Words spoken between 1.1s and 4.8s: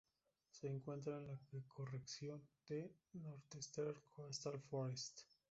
en la ecorregión de "Northeastern coastal